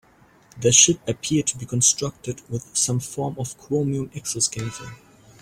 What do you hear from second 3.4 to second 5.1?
chromium exoskeleton.